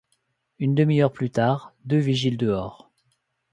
[0.57, 2.89] Une demi-heure plus tard: Deux vigiles dehors.